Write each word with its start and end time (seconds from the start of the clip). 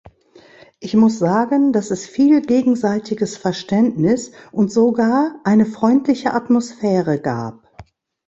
Ich 0.79 0.95
muss 0.95 1.19
sagen, 1.19 1.73
dass 1.73 1.91
es 1.91 2.07
viel 2.07 2.41
gegenseitiges 2.41 3.37
Verständnis 3.37 4.31
und 4.51 4.71
sogar 4.71 5.39
eine 5.43 5.67
freundliche 5.67 6.33
Atmosphäre 6.33 7.19
gab. 7.21 7.69